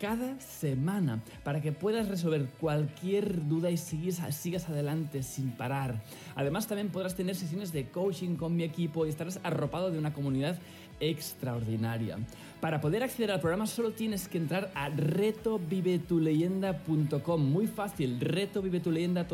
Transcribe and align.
cada 0.00 0.38
semana 0.40 1.20
para 1.42 1.60
que 1.60 1.72
puedas 1.72 2.08
resolver 2.08 2.46
cualquier 2.60 3.48
duda 3.48 3.70
y 3.70 3.76
sigas, 3.76 4.68
adelante 4.68 5.22
sin 5.22 5.50
parar. 5.50 6.02
Además 6.36 6.66
también 6.66 6.88
podrás 6.88 7.14
tener 7.14 7.34
sesiones 7.34 7.72
de 7.72 7.88
coaching 7.88 8.36
con 8.36 8.54
mi 8.56 8.62
equipo 8.62 9.06
y 9.06 9.08
estarás 9.08 9.40
arropado 9.42 9.90
de 9.90 9.98
una 9.98 10.12
comunidad 10.12 10.58
extraordinaria. 11.00 12.18
Para 12.60 12.80
poder 12.80 13.04
acceder 13.04 13.30
al 13.30 13.40
programa 13.40 13.68
solo 13.68 13.92
tienes 13.92 14.26
que 14.26 14.38
entrar 14.38 14.72
a 14.74 14.88
retovivetuleyenda.com. 14.88 17.40
Muy 17.40 17.68
fácil, 17.68 18.18
retovivetuleyenda 18.18 19.28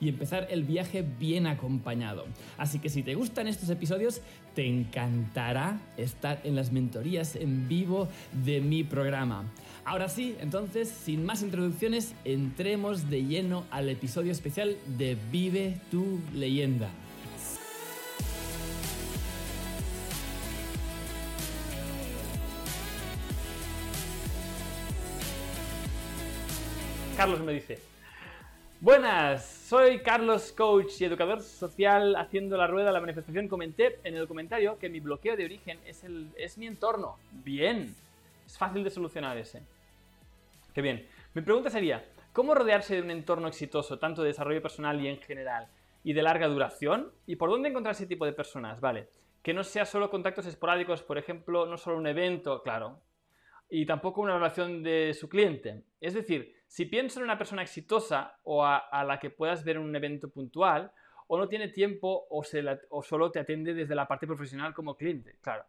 y 0.00 0.08
empezar 0.08 0.48
el 0.50 0.64
viaje 0.64 1.02
bien 1.18 1.46
acompañado. 1.46 2.26
Así 2.58 2.78
que 2.78 2.90
si 2.90 3.02
te 3.02 3.14
gustan 3.14 3.48
estos 3.48 3.70
episodios, 3.70 4.20
te 4.54 4.66
encantará 4.66 5.80
estar 5.96 6.42
en 6.44 6.56
las 6.56 6.72
mentorías 6.72 7.36
en 7.36 7.68
vivo 7.68 8.08
de 8.44 8.60
mi 8.60 8.84
programa. 8.84 9.44
Ahora 9.86 10.10
sí, 10.10 10.36
entonces, 10.40 10.88
sin 10.88 11.24
más 11.24 11.42
introducciones, 11.42 12.14
entremos 12.24 13.08
de 13.08 13.24
lleno 13.24 13.64
al 13.70 13.88
episodio 13.88 14.32
especial 14.32 14.76
de 14.98 15.16
Vive 15.30 15.80
tu 15.90 16.20
leyenda. 16.34 16.90
Carlos 27.24 27.40
me 27.40 27.54
dice, 27.54 27.78
buenas, 28.82 29.46
soy 29.46 30.00
Carlos, 30.00 30.52
coach 30.52 31.00
y 31.00 31.06
educador 31.06 31.40
social 31.40 32.16
haciendo 32.16 32.58
la 32.58 32.66
rueda 32.66 32.88
de 32.88 32.92
la 32.92 33.00
manifestación. 33.00 33.48
Comenté 33.48 33.98
en 34.04 34.14
el 34.14 34.28
comentario 34.28 34.78
que 34.78 34.90
mi 34.90 35.00
bloqueo 35.00 35.34
de 35.34 35.46
origen 35.46 35.78
es, 35.86 36.04
el, 36.04 36.28
es 36.36 36.58
mi 36.58 36.66
entorno. 36.66 37.16
Bien, 37.32 37.94
es 38.44 38.58
fácil 38.58 38.84
de 38.84 38.90
solucionar 38.90 39.38
ese. 39.38 39.62
Qué 40.74 40.82
bien. 40.82 41.08
Mi 41.32 41.40
pregunta 41.40 41.70
sería, 41.70 42.04
¿cómo 42.34 42.54
rodearse 42.54 42.96
de 42.96 43.00
un 43.00 43.10
entorno 43.10 43.48
exitoso, 43.48 43.98
tanto 43.98 44.20
de 44.20 44.28
desarrollo 44.28 44.60
personal 44.60 45.00
y 45.00 45.08
en 45.08 45.16
general, 45.16 45.66
y 46.02 46.12
de 46.12 46.20
larga 46.20 46.46
duración? 46.46 47.10
¿Y 47.26 47.36
por 47.36 47.48
dónde 47.48 47.70
encontrar 47.70 47.94
ese 47.94 48.04
tipo 48.04 48.26
de 48.26 48.34
personas? 48.34 48.82
Vale, 48.82 49.08
que 49.42 49.54
no 49.54 49.64
sea 49.64 49.86
solo 49.86 50.10
contactos 50.10 50.44
esporádicos, 50.44 51.02
por 51.02 51.16
ejemplo, 51.16 51.64
no 51.64 51.78
solo 51.78 51.96
un 51.96 52.06
evento, 52.06 52.62
claro, 52.62 52.98
y 53.76 53.86
tampoco 53.86 54.20
una 54.20 54.34
relación 54.34 54.84
de 54.84 55.12
su 55.14 55.28
cliente. 55.28 55.82
Es 56.00 56.14
decir, 56.14 56.54
si 56.68 56.86
pienso 56.86 57.18
en 57.18 57.24
una 57.24 57.36
persona 57.36 57.62
exitosa 57.62 58.38
o 58.44 58.64
a, 58.64 59.04
la 59.04 59.18
que 59.18 59.30
puedas 59.30 59.64
ver 59.64 59.74
en 59.74 59.82
un 59.82 59.96
evento 59.96 60.30
puntual, 60.30 60.92
o 61.26 61.36
no 61.36 61.48
tiene 61.48 61.66
tiempo 61.66 62.28
o, 62.30 62.44
o 62.90 63.02
solo 63.02 63.32
te 63.32 63.40
atiende 63.40 63.74
desde 63.74 63.96
la 63.96 64.06
parte 64.06 64.28
profesional 64.28 64.74
como 64.74 64.96
cliente, 64.96 65.38
claro. 65.40 65.64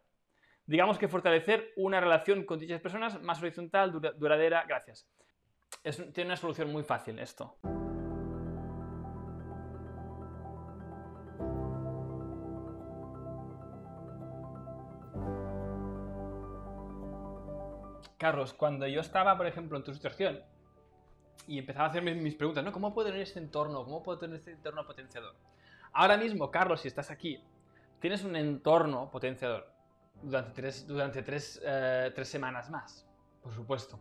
Digamos 0.66 0.98
que 0.98 1.08
fortalecer 1.08 1.72
una 1.74 2.00
relación 2.00 2.44
con 2.44 2.60
dichas 2.60 2.80
personas 2.80 3.20
más 3.22 3.42
horizontal, 3.42 3.90
duradera, 4.16 4.64
gracias. 4.68 5.08
tiene 5.82 6.28
una 6.28 6.36
solución 6.36 6.70
muy 6.70 6.84
fácil 6.84 7.18
esto. 7.18 7.58
Carlos, 18.26 18.52
cuando 18.54 18.88
yo 18.88 19.02
estaba, 19.02 19.36
por 19.36 19.46
ejemplo, 19.46 19.78
en 19.78 19.84
tu 19.84 19.94
situación 19.94 20.42
y 21.46 21.60
empezaba 21.60 21.86
a 21.86 21.90
hacerme 21.90 22.12
mis 22.12 22.34
preguntas, 22.34 22.64
¿no? 22.64 22.72
¿Cómo 22.72 22.92
puedo 22.92 23.06
tener 23.06 23.22
este 23.22 23.38
entorno? 23.38 23.84
¿Cómo 23.84 24.02
puedo 24.02 24.18
tener 24.18 24.34
este 24.34 24.50
entorno 24.50 24.84
potenciador? 24.84 25.36
Ahora 25.92 26.16
mismo, 26.16 26.50
Carlos, 26.50 26.80
si 26.80 26.88
estás 26.88 27.08
aquí, 27.12 27.40
tienes 28.00 28.24
un 28.24 28.34
entorno 28.34 29.08
potenciador 29.12 29.72
durante 30.20 30.50
tres, 30.60 30.88
durante 30.88 31.22
tres, 31.22 31.62
eh, 31.64 32.10
tres 32.16 32.26
semanas 32.26 32.68
más, 32.68 33.06
por 33.44 33.54
supuesto. 33.54 33.96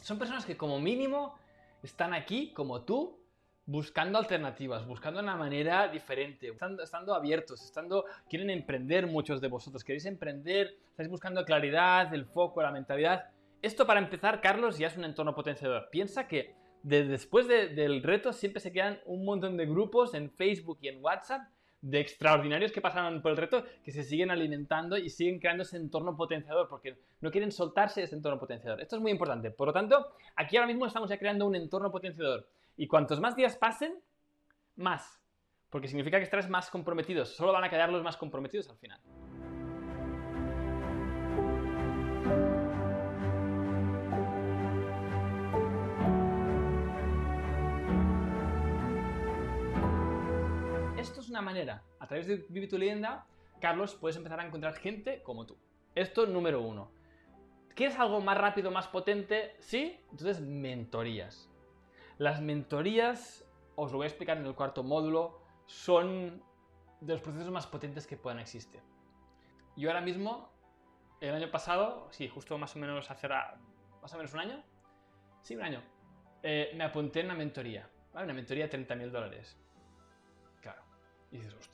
Son 0.00 0.16
personas 0.16 0.44
que 0.44 0.56
como 0.56 0.78
mínimo 0.78 1.34
están 1.82 2.14
aquí, 2.14 2.52
como 2.52 2.82
tú, 2.82 3.20
buscando 3.66 4.18
alternativas, 4.18 4.86
buscando 4.86 5.20
una 5.20 5.36
manera 5.36 5.88
diferente, 5.88 6.48
estando, 6.48 6.82
estando, 6.82 7.14
abiertos, 7.14 7.64
estando, 7.64 8.04
quieren 8.28 8.50
emprender 8.50 9.08
muchos 9.08 9.40
de 9.40 9.48
vosotros, 9.48 9.84
queréis 9.84 10.06
emprender, 10.06 10.76
estáis 10.90 11.08
buscando 11.08 11.44
claridad, 11.44 12.12
el 12.14 12.26
foco, 12.26 12.62
la 12.62 12.70
mentalidad. 12.70 13.30
Esto 13.62 13.86
para 13.86 14.00
empezar, 14.00 14.40
Carlos, 14.40 14.78
ya 14.78 14.86
es 14.86 14.96
un 14.96 15.04
entorno 15.04 15.34
potenciador. 15.34 15.88
Piensa 15.90 16.26
que 16.26 16.54
después 16.82 17.46
del 17.46 18.02
reto 18.02 18.32
siempre 18.32 18.60
se 18.60 18.72
quedan 18.72 19.00
un 19.04 19.24
montón 19.24 19.58
de 19.58 19.66
grupos 19.66 20.14
en 20.14 20.30
Facebook 20.30 20.78
y 20.80 20.88
en 20.88 21.04
WhatsApp 21.04 21.42
de 21.82 22.00
extraordinarios 22.00 22.72
que 22.72 22.80
pasaron 22.80 23.20
por 23.20 23.32
el 23.32 23.36
reto, 23.36 23.64
que 23.82 23.92
se 23.92 24.02
siguen 24.02 24.30
alimentando 24.30 24.96
y 24.96 25.10
siguen 25.10 25.38
creando 25.40 25.62
ese 25.62 25.76
entorno 25.76 26.16
potenciador, 26.16 26.68
porque 26.68 26.98
no 27.20 27.30
quieren 27.30 27.52
soltarse 27.52 28.00
de 28.00 28.06
ese 28.06 28.16
entorno 28.16 28.38
potenciador. 28.38 28.80
Esto 28.80 28.96
es 28.96 29.02
muy 29.02 29.10
importante. 29.10 29.50
Por 29.50 29.68
lo 29.68 29.72
tanto, 29.72 30.14
aquí 30.36 30.56
ahora 30.56 30.66
mismo 30.66 30.86
estamos 30.86 31.10
ya 31.10 31.18
creando 31.18 31.46
un 31.46 31.54
entorno 31.54 31.90
potenciador. 31.90 32.48
Y 32.76 32.86
cuantos 32.86 33.20
más 33.20 33.36
días 33.36 33.56
pasen, 33.56 33.94
más. 34.76 35.20
Porque 35.68 35.88
significa 35.88 36.16
que 36.18 36.24
estarás 36.24 36.48
más 36.48 36.70
comprometidos. 36.70 37.36
Solo 37.36 37.52
van 37.52 37.64
a 37.64 37.70
quedar 37.70 37.90
los 37.90 38.02
más 38.02 38.16
comprometidos 38.16 38.68
al 38.70 38.78
final. 38.78 39.00
Una 51.30 51.42
manera. 51.42 51.82
A 51.98 52.06
través 52.06 52.26
de 52.26 52.44
Vive 52.48 52.66
tu 52.66 52.78
leyenda, 52.78 53.26
Carlos, 53.60 53.94
puedes 53.94 54.16
empezar 54.16 54.40
a 54.40 54.46
encontrar 54.46 54.74
gente 54.74 55.22
como 55.22 55.46
tú. 55.46 55.56
Esto 55.94 56.26
número 56.26 56.60
uno. 56.60 56.90
¿Quieres 57.74 57.98
algo 57.98 58.20
más 58.20 58.36
rápido, 58.36 58.70
más 58.70 58.88
potente? 58.88 59.56
Sí. 59.60 59.98
Entonces, 60.10 60.40
mentorías. 60.40 61.48
Las 62.18 62.40
mentorías, 62.42 63.46
os 63.76 63.92
lo 63.92 63.98
voy 63.98 64.04
a 64.04 64.08
explicar 64.08 64.36
en 64.36 64.46
el 64.46 64.54
cuarto 64.54 64.82
módulo, 64.82 65.40
son 65.66 66.42
de 67.00 67.14
los 67.14 67.22
procesos 67.22 67.50
más 67.50 67.66
potentes 67.66 68.06
que 68.06 68.16
puedan 68.16 68.38
existir. 68.38 68.80
Yo 69.76 69.88
ahora 69.88 70.02
mismo, 70.02 70.50
el 71.20 71.34
año 71.34 71.50
pasado, 71.50 72.08
sí, 72.10 72.28
justo 72.28 72.58
más 72.58 72.76
o 72.76 72.78
menos 72.78 73.10
hace 73.10 73.28
más 73.28 74.12
o 74.12 74.16
menos 74.16 74.34
un 74.34 74.40
año, 74.40 74.62
sí, 75.40 75.56
un 75.56 75.62
año, 75.62 75.82
eh, 76.42 76.72
me 76.76 76.84
apunté 76.84 77.20
en 77.20 77.26
una 77.26 77.34
mentoría, 77.34 77.88
¿vale? 78.12 78.24
Una 78.24 78.34
mentoría 78.34 78.68
de 78.68 78.78
30.000 78.78 79.10
dólares. 79.10 79.56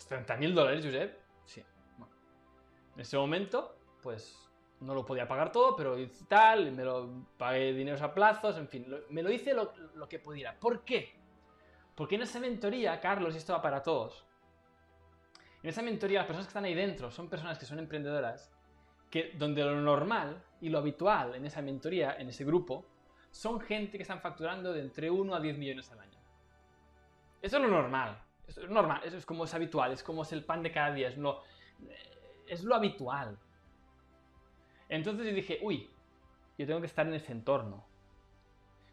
Claro. 0.09 0.23
Y 0.23 0.25
dices, 0.25 0.39
¿30.000 0.39 0.55
dólares, 0.55 0.85
Josep? 0.85 1.19
Sí. 1.45 1.65
En 2.95 3.01
ese 3.01 3.17
momento, 3.17 3.77
pues 4.03 4.49
no 4.81 4.95
lo 4.95 5.05
podía 5.05 5.27
pagar 5.27 5.53
todo, 5.53 5.75
pero 5.75 5.97
tal, 6.29 6.73
me 6.73 6.85
lo 6.85 7.27
pagué 7.39 7.73
dineros 7.73 8.03
a 8.03 8.13
plazos, 8.13 8.57
en 8.59 8.69
fin, 8.69 8.87
me 9.11 9.23
lo 9.23 9.31
hice 9.31 9.55
lo, 9.55 9.73
lo, 9.95 10.09
que 10.09 10.19
pudiera. 10.19 10.59
¿Por 10.59 10.85
qué? 10.85 11.15
Porque 11.95 12.17
en 12.17 12.23
esa 12.23 12.41
mentoría, 12.41 13.01
Carlos, 13.01 13.35
y 13.35 13.39
esto 13.39 13.55
va 13.55 13.63
para 13.63 13.83
todos, 13.83 14.27
en 15.63 15.71
esa 15.71 15.83
mentoría 15.83 16.21
las 16.21 16.27
personas 16.27 16.47
que 16.47 16.51
están 16.51 16.65
ahí 16.65 16.75
dentro 16.75 17.11
son 17.11 17.29
personas 17.29 17.59
que 17.59 17.67
son 17.67 17.79
emprendedoras, 17.81 18.53
que 19.11 19.33
donde 19.37 19.65
lo 19.65 19.81
normal 19.81 20.43
y 20.61 20.69
lo 20.69 20.79
habitual 20.79 21.35
en 21.35 21.45
esa 21.45 21.63
mentoría, 21.63 22.17
en 22.19 22.29
ese 22.29 22.45
grupo, 22.45 22.87
son 23.31 23.61
gente 23.61 23.97
que 23.97 24.03
están 24.03 24.21
facturando 24.21 24.73
de 24.73 24.81
entre 24.81 25.11
1 25.11 25.35
a 25.35 25.41
10 25.41 25.59
millones 25.59 25.91
al 25.91 26.01
año. 26.01 26.21
Eso 27.43 27.57
es 27.57 27.63
lo 27.63 27.69
normal. 27.69 28.17
Es 28.47 28.59
normal, 28.71 29.03
eso 29.05 29.17
es 29.17 29.27
como 29.27 29.45
es 29.45 29.55
habitual, 29.55 29.93
es 29.93 30.03
como 30.03 30.23
es 30.23 30.33
el 30.33 30.45
pan 30.45 30.63
de 30.63 30.73
cada 30.73 30.93
día, 30.93 31.09
es 31.09 31.17
lo, 31.17 31.43
es 32.47 32.63
lo 32.63 32.75
habitual. 32.75 33.39
Entonces 34.89 35.35
dije, 35.35 35.59
uy, 35.63 35.91
yo 36.59 36.67
tengo 36.67 36.81
que 36.81 36.87
estar 36.87 37.07
en 37.07 37.15
ese 37.15 37.33
entorno. 37.33 37.85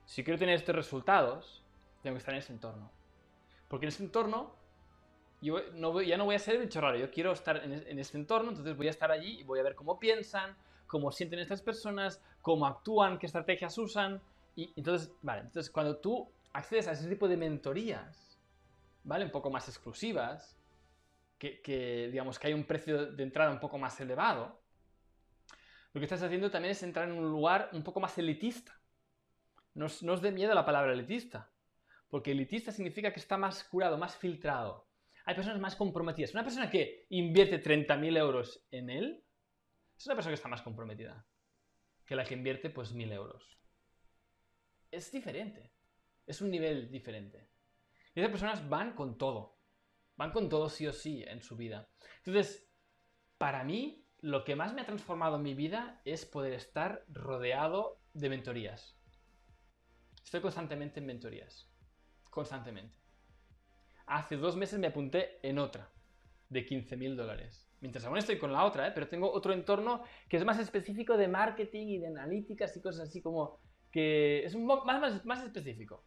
Si 0.05 0.23
quiero 0.23 0.39
tener 0.39 0.55
estos 0.55 0.75
resultados, 0.75 1.63
tengo 2.01 2.15
que 2.15 2.19
estar 2.19 2.33
en 2.33 2.39
ese 2.39 2.51
entorno. 2.51 2.91
Porque 3.67 3.85
en 3.85 3.89
ese 3.89 4.03
entorno, 4.03 4.55
yo 5.41 5.59
no 5.73 6.01
ya 6.01 6.17
no 6.17 6.25
voy 6.25 6.35
a 6.35 6.39
ser 6.39 6.55
el 6.55 6.61
bicho 6.61 6.81
raro, 6.81 6.97
yo 6.97 7.11
quiero 7.11 7.31
estar 7.31 7.57
en, 7.57 7.73
en 7.73 7.99
ese 7.99 8.17
entorno, 8.17 8.49
entonces 8.49 8.75
voy 8.75 8.87
a 8.87 8.91
estar 8.91 9.11
allí 9.11 9.39
y 9.39 9.43
voy 9.43 9.59
a 9.59 9.63
ver 9.63 9.75
cómo 9.75 9.99
piensan, 9.99 10.55
cómo 10.87 11.11
sienten 11.11 11.39
estas 11.39 11.61
personas, 11.61 12.21
cómo 12.41 12.65
actúan, 12.65 13.17
qué 13.17 13.27
estrategias 13.27 13.77
usan. 13.77 14.21
Y 14.55 14.73
entonces, 14.75 15.11
vale, 15.21 15.41
entonces 15.41 15.71
cuando 15.71 15.97
tú 15.97 16.29
accedes 16.53 16.87
a 16.87 16.91
ese 16.91 17.09
tipo 17.09 17.27
de 17.27 17.37
mentorías, 17.37 18.32
¿vale? 19.03 19.25
Un 19.25 19.31
poco 19.31 19.49
más 19.49 19.67
exclusivas, 19.67 20.57
que, 21.37 22.09
digamos 22.11 22.39
que 22.39 22.47
hay 22.47 22.53
un 22.53 22.63
precio 22.63 23.11
de 23.11 23.23
entrada 23.23 23.51
un 23.51 23.59
poco 23.59 23.77
más 23.77 23.99
elevado, 23.99 24.61
lo 25.93 25.99
que 25.99 26.05
estás 26.05 26.23
haciendo 26.23 26.49
también 26.49 26.71
es 26.71 26.81
entrar 26.81 27.07
en 27.07 27.15
un 27.15 27.29
lugar 27.29 27.69
un 27.73 27.83
poco 27.83 27.99
más 27.99 28.17
elitista. 28.17 28.79
No 29.75 29.85
os, 29.85 30.21
dé 30.21 30.31
miedo 30.31 30.53
la 30.53 30.65
palabra 30.65 30.93
elitista, 30.93 31.51
porque 32.09 32.31
elitista 32.31 32.71
significa 32.71 33.11
que 33.11 33.19
está 33.19 33.37
más 33.37 33.63
curado, 33.65 33.97
más 33.97 34.15
filtrado. 34.15 34.87
Hay 35.25 35.35
personas 35.35 35.59
más 35.59 35.75
comprometidas. 35.75 36.33
Una 36.33 36.43
persona 36.43 36.69
que 36.69 37.05
invierte 37.09 37.61
30.000 37.61 38.17
euros 38.17 38.65
en 38.71 38.89
él 38.89 39.23
es 39.95 40.05
una 40.05 40.15
persona 40.15 40.31
que 40.31 40.35
está 40.35 40.49
más 40.49 40.61
comprometida 40.61 41.25
que 42.05 42.15
la 42.15 42.25
que 42.25 42.33
invierte 42.33 42.69
pues 42.69 42.93
1.000 42.93 43.13
euros. 43.13 43.57
Es 44.91 45.11
diferente. 45.11 45.71
Es 46.25 46.41
un 46.41 46.51
nivel 46.51 46.91
diferente. 46.91 47.49
Y 48.15 48.19
esas 48.19 48.31
personas 48.31 48.69
van 48.69 48.93
con 48.93 49.17
todo. 49.17 49.57
Van 50.15 50.31
con 50.31 50.49
todo 50.49 50.69
sí 50.69 50.85
o 50.85 50.93
sí 50.93 51.23
en 51.23 51.41
su 51.41 51.57
vida. 51.57 51.89
Entonces, 52.17 52.69
para 53.37 53.63
mí, 53.63 54.07
lo 54.19 54.43
que 54.43 54.55
más 54.55 54.73
me 54.73 54.81
ha 54.81 54.85
transformado 54.85 55.37
en 55.37 55.43
mi 55.43 55.53
vida 55.55 56.01
es 56.05 56.25
poder 56.25 56.53
estar 56.53 57.03
rodeado 57.09 57.99
de 58.13 58.29
mentorías. 58.29 58.95
Estoy 60.23 60.41
constantemente 60.41 60.99
en 60.99 61.07
mentorías. 61.07 61.69
Constantemente. 62.29 62.95
Hace 64.05 64.37
dos 64.37 64.55
meses 64.55 64.79
me 64.79 64.87
apunté 64.87 65.39
en 65.47 65.57
otra, 65.57 65.91
de 66.49 66.65
15.000 66.65 67.15
dólares. 67.15 67.67
Mientras 67.79 68.05
aún 68.05 68.17
estoy 68.17 68.37
con 68.37 68.53
la 68.53 68.63
otra, 68.63 68.87
¿eh? 68.87 68.91
pero 68.93 69.07
tengo 69.07 69.31
otro 69.31 69.53
entorno 69.53 70.03
que 70.29 70.37
es 70.37 70.45
más 70.45 70.59
específico 70.59 71.17
de 71.17 71.27
marketing 71.27 71.87
y 71.87 71.97
de 71.99 72.07
analíticas 72.07 72.75
y 72.77 72.81
cosas 72.81 73.09
así 73.09 73.21
como 73.21 73.59
que 73.91 74.45
es 74.45 74.55
un 74.55 74.65
más, 74.65 74.85
más, 74.85 75.25
más 75.25 75.43
específico 75.43 76.05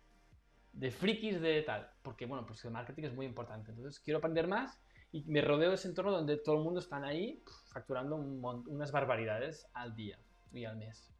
de 0.77 0.91
frikis 0.91 1.41
de 1.41 1.63
tal. 1.63 1.91
Porque, 2.03 2.27
bueno, 2.27 2.47
pues 2.47 2.65
el 2.65 2.71
marketing 2.71 3.05
es 3.05 3.15
muy 3.15 3.27
importante. 3.27 3.71
Entonces, 3.71 3.99
quiero 4.01 4.19
aprender 4.19 4.47
más 4.47 4.81
y 5.13 5.23
me 5.25 5.41
rodeo 5.41 5.71
de 5.71 5.77
ese 5.77 5.89
entorno 5.89 6.13
donde 6.13 6.37
todo 6.37 6.57
el 6.57 6.65
mundo 6.65 6.81
está 6.81 6.97
ahí 7.05 7.43
facturando 7.69 8.17
unas 8.17 8.93
barbaridades 8.93 9.67
al 9.73 9.95
día 9.95 10.19
y 10.53 10.65
al 10.65 10.77
mes. 10.77 11.13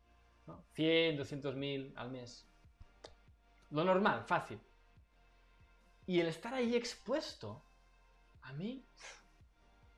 ¿no? 0.47 0.65
100, 0.75 1.17
200 1.17 1.57
mil 1.57 1.93
al 1.97 2.11
mes. 2.11 2.47
Lo 3.71 3.85
normal, 3.85 4.25
fácil. 4.27 4.61
Y 6.07 6.21
el 6.21 6.29
estar 6.29 6.55
ahí 6.55 6.77
expuesto, 6.77 7.65
a 8.43 8.53
mí 8.53 8.85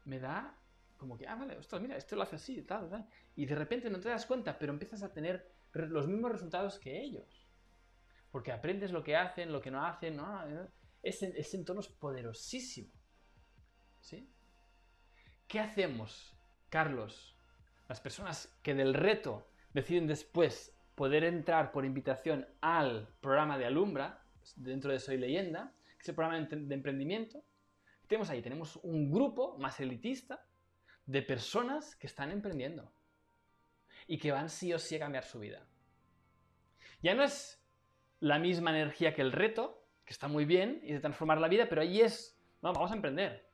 me 0.05 0.19
da 0.19 0.55
como 0.96 1.16
que, 1.16 1.28
ah, 1.28 1.37
vale, 1.37 1.56
ostras, 1.56 1.81
mira, 1.81 1.96
esto 1.96 2.16
lo 2.16 2.22
hace 2.22 2.37
así, 2.37 2.62
tal, 2.62 2.88
tal. 2.88 3.06
Y 3.37 3.46
de 3.46 3.55
repente 3.55 3.90
no 3.90 4.00
te 4.00 4.08
das 4.08 4.26
cuenta, 4.26 4.58
pero 4.58 4.72
empiezas 4.72 5.02
a 5.02 5.12
tener 5.12 5.49
los 5.75 6.08
mismos 6.08 6.32
resultados 6.32 6.78
que 6.78 7.00
ellos 7.00 7.47
porque 8.38 8.52
aprendes 8.52 8.93
lo 8.93 9.02
que 9.02 9.17
hacen, 9.17 9.50
lo 9.50 9.61
que 9.61 9.73
no 9.73 9.85
hacen, 9.85 10.14
¿no? 10.14 10.40
Ese, 11.02 11.35
entorno 11.56 11.81
es 11.81 11.88
poderosísimo. 11.88 12.93
¿Sí? 13.99 14.32
¿Qué 15.49 15.58
hacemos, 15.58 16.38
Carlos? 16.69 17.37
Las 17.88 18.00
personas 18.00 18.56
que 18.62 18.75
del 18.75 18.94
reto 18.94 19.50
deciden 19.75 20.06
después 20.06 20.73
poder 20.94 21.25
entrar 21.25 21.73
por 21.73 21.85
invitación 21.85 22.46
al 22.61 23.08
programa 23.20 23.58
de 23.58 23.67
Alumbra, 23.67 24.23
dentro 24.55 24.93
de 24.93 25.00
Soy 25.00 25.17
Leyenda, 25.17 25.75
que 25.96 26.02
es 26.02 26.08
el 26.08 26.14
programa 26.14 26.38
de 26.38 26.75
emprendimiento, 26.76 27.43
tenemos 28.06 28.31
ahí, 28.31 28.41
tenemos 28.41 28.76
un 28.84 29.11
grupo 29.11 29.58
más 29.58 29.81
elitista 29.81 30.46
de 31.06 31.23
personas 31.23 31.96
que 31.96 32.06
están 32.06 32.31
emprendiendo 32.31 32.93
y 34.06 34.17
que 34.17 34.31
van 34.31 34.49
sí 34.49 34.73
o 34.73 34.79
sí 34.79 34.94
a 34.94 35.00
cambiar 35.00 35.25
su 35.25 35.41
vida. 35.41 35.67
Ya 37.02 37.17
no 37.17 37.25
es 37.25 37.58
la 38.20 38.38
misma 38.38 38.70
energía 38.70 39.15
que 39.15 39.23
el 39.23 39.32
reto, 39.32 39.82
que 40.05 40.12
está 40.12 40.29
muy 40.29 40.44
bien, 40.44 40.81
y 40.82 40.93
de 40.93 41.00
transformar 41.00 41.41
la 41.41 41.49
vida, 41.49 41.67
pero 41.69 41.82
ahí 41.82 42.00
es, 42.00 42.38
no, 42.62 42.73
vamos 42.73 42.91
a 42.91 42.94
emprender. 42.94 43.49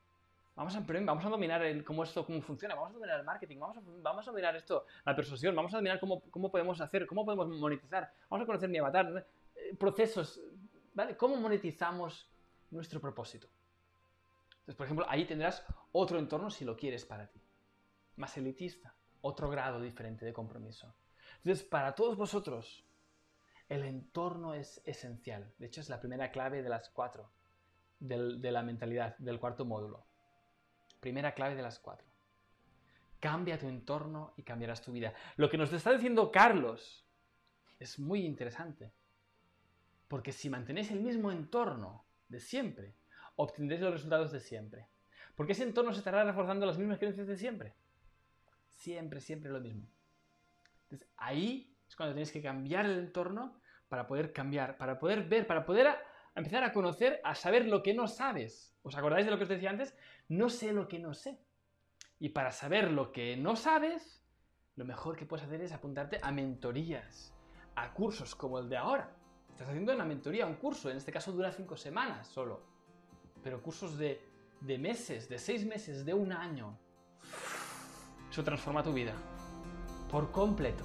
Vamos 0.56 0.76
a 0.76 0.80
vamos 0.80 1.24
a 1.24 1.28
dominar 1.28 1.64
el, 1.64 1.84
cómo 1.84 2.04
esto 2.04 2.24
cómo 2.24 2.40
funciona, 2.40 2.76
vamos 2.76 2.90
a 2.90 2.94
dominar 2.94 3.18
el 3.18 3.26
marketing, 3.26 3.58
vamos 3.58 3.76
a, 3.76 3.80
vamos 3.84 4.28
a 4.28 4.30
dominar 4.30 4.54
esto, 4.54 4.86
la 5.04 5.16
persuasión, 5.16 5.54
vamos 5.56 5.74
a 5.74 5.78
dominar 5.78 5.98
cómo, 5.98 6.20
cómo 6.30 6.48
podemos 6.48 6.80
hacer, 6.80 7.06
cómo 7.08 7.24
podemos 7.24 7.48
monetizar, 7.48 8.12
vamos 8.30 8.44
a 8.44 8.46
conocer 8.46 8.68
mi 8.68 8.78
avatar, 8.78 9.26
eh, 9.56 9.74
procesos, 9.76 10.40
¿vale? 10.94 11.16
¿Cómo 11.16 11.34
monetizamos 11.36 12.30
nuestro 12.70 13.00
propósito? 13.00 13.48
Entonces, 14.50 14.76
por 14.76 14.86
ejemplo, 14.86 15.06
ahí 15.08 15.24
tendrás 15.24 15.66
otro 15.90 16.20
entorno 16.20 16.48
si 16.50 16.64
lo 16.64 16.76
quieres 16.76 17.04
para 17.04 17.26
ti, 17.26 17.40
más 18.16 18.36
elitista, 18.36 18.94
otro 19.22 19.50
grado 19.50 19.80
diferente 19.80 20.24
de 20.24 20.32
compromiso. 20.32 20.94
Entonces, 21.38 21.64
para 21.64 21.96
todos 21.96 22.16
vosotros, 22.16 22.84
el 23.68 23.84
entorno 23.84 24.54
es 24.54 24.82
esencial. 24.84 25.52
De 25.58 25.66
hecho, 25.66 25.80
es 25.80 25.88
la 25.88 26.00
primera 26.00 26.30
clave 26.30 26.62
de 26.62 26.68
las 26.68 26.90
cuatro 26.90 27.30
de 27.98 28.52
la 28.52 28.62
mentalidad 28.62 29.16
del 29.18 29.40
cuarto 29.40 29.64
módulo. 29.64 30.04
Primera 31.00 31.32
clave 31.32 31.54
de 31.54 31.62
las 31.62 31.78
cuatro. 31.78 32.06
Cambia 33.20 33.58
tu 33.58 33.68
entorno 33.68 34.34
y 34.36 34.42
cambiarás 34.42 34.82
tu 34.82 34.92
vida. 34.92 35.14
Lo 35.36 35.48
que 35.48 35.56
nos 35.56 35.72
está 35.72 35.92
diciendo 35.92 36.30
Carlos 36.30 37.06
es 37.78 37.98
muy 37.98 38.24
interesante. 38.24 38.92
Porque 40.08 40.32
si 40.32 40.50
mantenéis 40.50 40.90
el 40.90 41.00
mismo 41.00 41.32
entorno 41.32 42.04
de 42.28 42.40
siempre, 42.40 42.94
obtendréis 43.36 43.80
los 43.80 43.92
resultados 43.92 44.32
de 44.32 44.40
siempre. 44.40 44.86
Porque 45.34 45.52
ese 45.52 45.64
entorno 45.64 45.92
se 45.92 45.98
estará 45.98 46.22
reforzando 46.24 46.66
las 46.66 46.78
mismas 46.78 46.98
creencias 46.98 47.26
de 47.26 47.36
siempre. 47.36 47.74
Siempre, 48.68 49.20
siempre 49.20 49.50
lo 49.50 49.60
mismo. 49.60 49.88
Entonces, 50.84 51.08
ahí 51.16 51.73
es 51.94 51.96
cuando 51.96 52.14
tienes 52.14 52.32
que 52.32 52.42
cambiar 52.42 52.86
el 52.86 52.98
entorno 52.98 53.60
para 53.88 54.08
poder 54.08 54.32
cambiar, 54.32 54.76
para 54.76 54.98
poder 54.98 55.28
ver, 55.28 55.46
para 55.46 55.64
poder 55.64 55.96
empezar 56.34 56.64
a 56.64 56.72
conocer, 56.72 57.20
a 57.22 57.36
saber 57.36 57.66
lo 57.66 57.84
que 57.84 57.94
no 57.94 58.08
sabes. 58.08 58.76
¿Os 58.82 58.96
acordáis 58.96 59.24
de 59.24 59.30
lo 59.30 59.36
que 59.38 59.44
os 59.44 59.48
decía 59.48 59.70
antes? 59.70 59.96
No 60.28 60.48
sé 60.48 60.72
lo 60.72 60.88
que 60.88 60.98
no 60.98 61.14
sé. 61.14 61.38
Y 62.18 62.30
para 62.30 62.50
saber 62.50 62.90
lo 62.90 63.12
que 63.12 63.36
no 63.36 63.54
sabes, 63.54 64.24
lo 64.74 64.84
mejor 64.84 65.16
que 65.16 65.24
puedes 65.24 65.46
hacer 65.46 65.60
es 65.60 65.70
apuntarte 65.70 66.18
a 66.20 66.32
mentorías, 66.32 67.32
a 67.76 67.94
cursos 67.94 68.34
como 68.34 68.58
el 68.58 68.68
de 68.68 68.76
ahora. 68.76 69.14
Estás 69.50 69.68
haciendo 69.68 69.94
una 69.94 70.04
mentoría, 70.04 70.46
un 70.46 70.56
curso, 70.56 70.90
en 70.90 70.96
este 70.96 71.12
caso 71.12 71.30
dura 71.30 71.52
cinco 71.52 71.76
semanas 71.76 72.26
solo. 72.26 72.66
Pero 73.40 73.62
cursos 73.62 73.96
de, 73.96 74.20
de 74.60 74.78
meses, 74.78 75.28
de 75.28 75.38
seis 75.38 75.64
meses, 75.64 76.04
de 76.04 76.12
un 76.12 76.32
año. 76.32 76.76
Eso 78.28 78.42
transforma 78.42 78.82
tu 78.82 78.92
vida. 78.92 79.14
Por 80.10 80.32
completo. 80.32 80.84